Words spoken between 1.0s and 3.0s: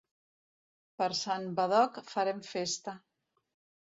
Per Sant Badoc farem festa.